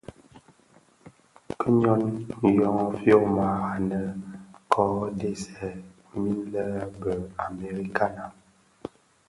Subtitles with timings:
[1.59, 2.03] Bi ñyon
[2.57, 4.09] yon a fyoma anèn
[4.71, 4.85] Kō
[5.19, 5.71] dhesèè
[6.19, 6.65] min lè
[7.01, 7.11] be
[7.47, 8.25] amerikana,